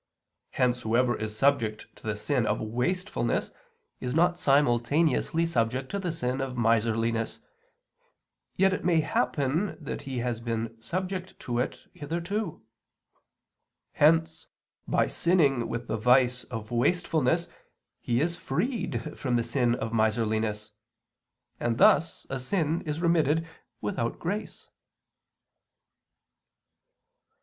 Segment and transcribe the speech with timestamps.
[0.53, 3.51] Hence whoever is subject to the sin of wastefulness
[3.99, 7.39] is not simultaneously subject to the sin of miserliness,
[8.55, 12.63] yet it may happen that he has been subject to it hitherto.
[13.91, 14.47] Hence
[14.87, 17.47] by sinning with the vice of wastefulness
[17.99, 20.71] he is freed from the sin of miserliness.
[21.59, 23.47] And thus a sin is remitted
[23.81, 24.67] without grace.